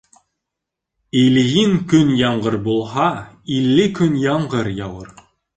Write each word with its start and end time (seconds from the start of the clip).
Ильин 1.23 1.75
көн 1.93 2.09
ямғыр 2.21 2.57
булһа, 2.71 3.07
илле 3.59 3.89
көн 4.03 4.21
ямғыр 4.31 4.75
яуыр. 4.85 5.17